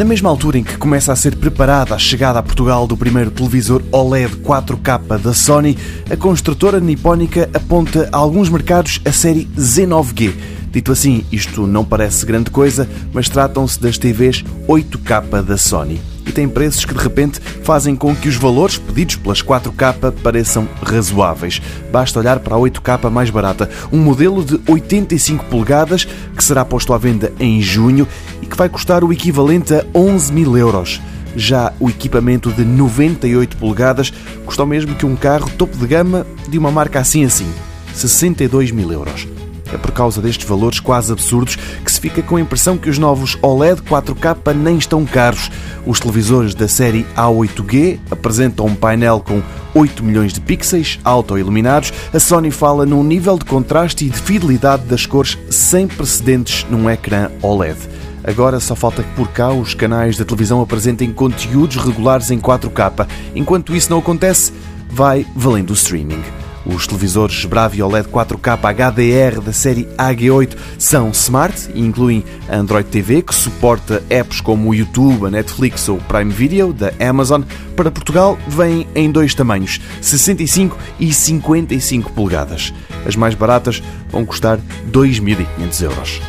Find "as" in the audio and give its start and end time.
83.06-83.16